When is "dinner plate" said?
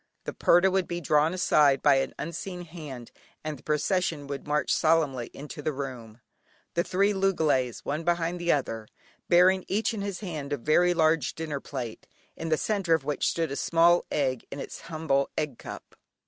11.35-12.07